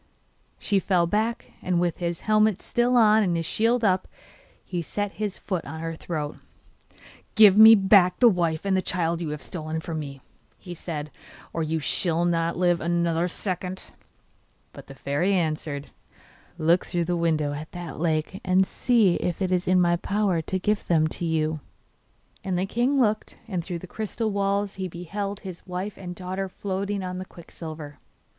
[0.57, 4.07] She fell back, and with his helmet still on and his shield up,
[4.65, 6.37] he set his foot on her throat.
[7.35, 10.19] 'Give me back the wife and the child you have stolen from me,'
[10.57, 11.11] he said,
[11.53, 13.91] 'or you shall not live another second!'
[14.73, 15.91] But the fairy answered:
[16.57, 20.41] 'Look through the window at that lake and see if it is in my power
[20.41, 21.59] to give them to you.'
[22.43, 26.49] And the king looked, and through the crystal walls he beheld his wife and daughter
[26.49, 27.99] floating on the quicksilver.